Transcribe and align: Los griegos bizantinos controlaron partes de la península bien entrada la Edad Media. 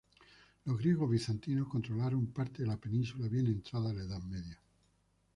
Los 0.65 0.79
griegos 0.79 1.07
bizantinos 1.07 1.67
controlaron 1.67 2.25
partes 2.33 2.57
de 2.61 2.65
la 2.65 2.75
península 2.79 3.27
bien 3.27 3.45
entrada 3.45 3.93
la 3.93 4.01
Edad 4.01 4.23
Media. 4.23 4.59